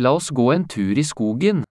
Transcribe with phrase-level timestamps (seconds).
[0.00, 1.64] La oss gå en tur i skogen.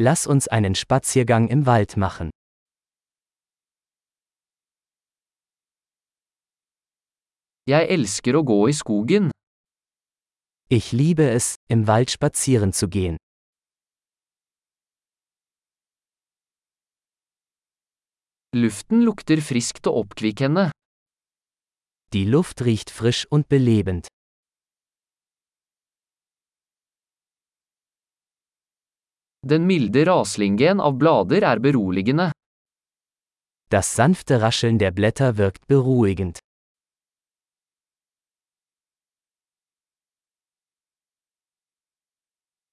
[0.00, 2.30] Lass uns einen Spaziergang im Wald machen.
[7.68, 9.28] Jeg elsker å gå i skogen.
[10.70, 13.20] Ich liebe es, im Wald spazieren zu gehen.
[18.56, 20.70] Luften lukter friskt og oppkvikkende.
[22.14, 24.08] Die Luft riecht frisch und belebend.
[29.50, 32.32] Den milde raslingen av blader er beroligende.
[33.70, 36.40] Das sanfte Rascheln der Blätter wirkt beruhigend.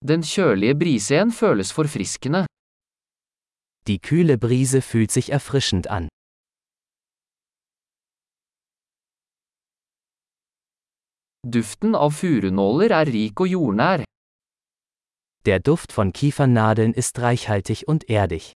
[0.01, 2.47] Den kjølige brisen føles forfriskende.
[3.87, 6.07] Die kühle Brise fühlt sich erfrischend an.
[11.45, 14.07] Duften av furunåler er rik og jordnær.
[15.45, 18.53] Der Duft von Kiefernadeln ist reichhaltig und erdig.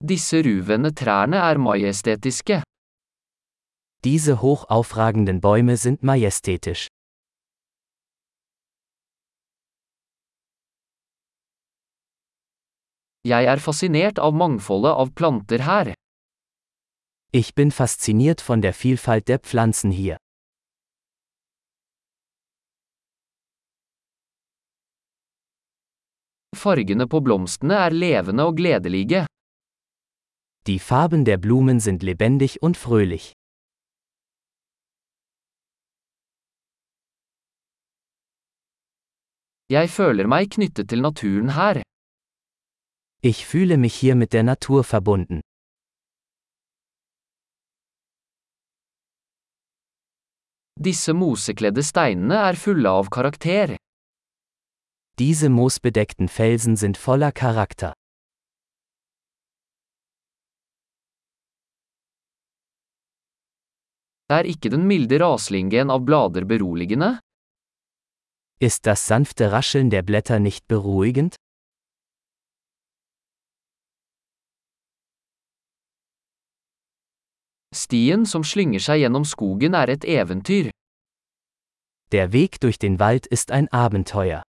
[0.00, 2.62] Disse ruvende trærne er majestetiske.
[4.04, 6.86] Diese hoch aufragenden Bäume sind majestätisch.
[13.26, 15.94] Jeg er fascinert av mangfoldet av planter her.
[17.32, 20.18] Ich bin fasziniert von der Vielfalt der Pflanzen hier.
[26.64, 29.26] Fargene på blomstene er levende og gledelige.
[30.66, 33.32] Die Farben der Blumen sind lebendig und fröhlich.
[39.68, 41.82] Jeg føler meg knyttet til naturen her.
[43.22, 45.40] Ich fühle mich hier mit der Natur verbunden.
[50.80, 53.76] Disse mosekledde steinene er fulle av karakter.
[55.20, 57.92] Diese moosbedeckten Felsen sind voller Charakter.
[64.28, 67.20] Er ikke den milde raslingen av blader beroligende?
[68.58, 71.36] Ist das sanfte Rascheln der Blätter nicht beruhigend?
[77.72, 80.70] Stien som slynger seg gjennom skogen er et eventyr.
[82.10, 84.42] Der Weg durch den Wald ist ein Abenteuer.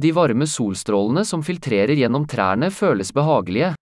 [0.00, 3.74] De varme solstrålene som filtrerer gjennom trærne føles behagelige.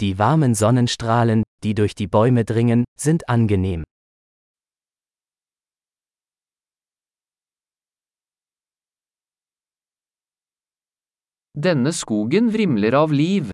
[0.00, 3.84] Die warmen Sonnenstrahlen, die durch die Bäume dringen, sind angenehm.
[11.54, 13.50] Denne skogen vrimler av liv.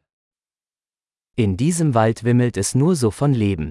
[1.36, 3.70] In diesem Wald wimmelt es nur so von Leben.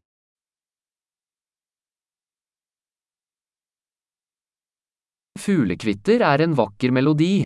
[5.41, 7.44] Fuglekvitter er en vakker melodi.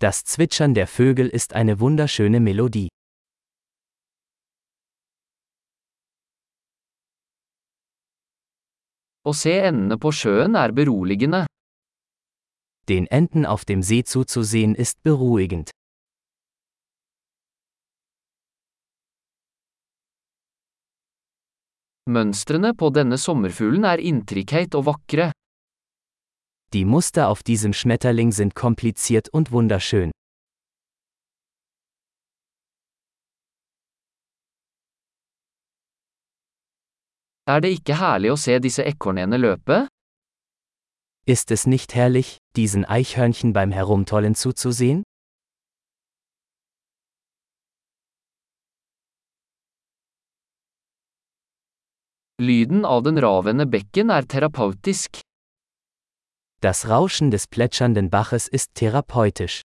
[0.00, 2.88] Das Zwitschern der Vögel ist eine wunderschöne Melodie.
[9.22, 11.44] Å se endene på sjøen er beroligende.
[12.90, 15.70] Den Enten auf dem See zuzusehen ist beruhigend.
[22.08, 25.32] Mønstrene på denne sommerfuglen er intrikate og vakre.
[26.74, 30.10] Die Muster auf diesem Schmetterling sind kompliziert und wunderschön.
[37.46, 39.86] Er det ikke herlig å se disse ekornene løpe?
[41.24, 45.04] Ist es nicht herrlich, diesen Eichhörnchen beim Herumtollen zuzusehen?
[52.38, 55.22] Lyden av den ravende bekken er terapeutisk.
[56.60, 59.62] Das Rauschen des plätschernden Baches ist therapeutisch.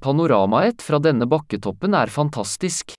[0.00, 2.94] Panoramaet fra denne bakketoppen er fantastisk.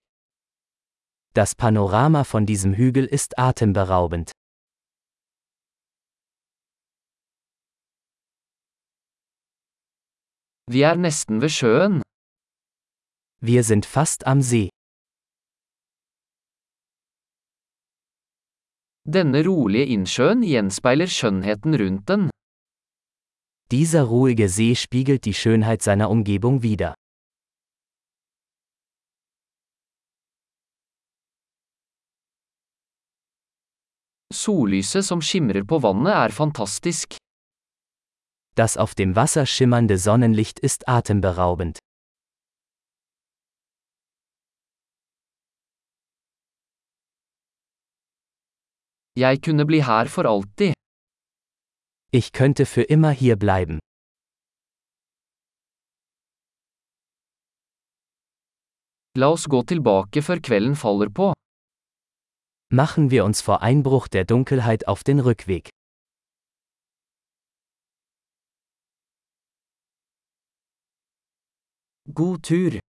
[1.33, 4.31] Das Panorama von diesem Hügel ist atemberaubend.
[10.69, 12.01] Vi er nesten ved sjøen.
[13.42, 14.69] Wir sind fast am See.
[19.07, 22.24] Denne rolige innsjøen gjenspeiler skjønnheten rundt den.
[23.71, 26.94] Dieser ruhige See spiegelt die Schönheit seiner Umgebung wider.
[34.33, 37.15] Sollyset som skimrer på vannet er fantastisk.
[38.60, 41.80] Das auf dem Wasser schimmernde Sonnenlicht ist atemberaubend.
[49.17, 50.73] Jeg kunne bli her for alltid.
[52.11, 53.79] Ich könnte für immer hier bleiben.
[59.17, 61.33] La oss gå tilbake før kvelden faller på.
[62.69, 65.69] Machen wir uns vor Einbruch der Dunkelheit auf den Rückweg.
[72.13, 72.87] God tur!